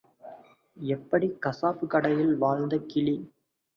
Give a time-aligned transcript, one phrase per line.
[0.77, 3.15] எப்படி—கசாப்புக் கடையில் வாழ்ந்த கிளி?